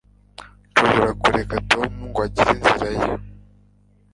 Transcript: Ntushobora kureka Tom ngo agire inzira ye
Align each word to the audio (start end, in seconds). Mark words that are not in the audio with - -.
Ntushobora 0.71 1.09
kureka 1.23 1.55
Tom 1.71 1.89
ngo 2.07 2.19
agire 2.25 2.49
inzira 2.55 2.87
ye 2.97 3.05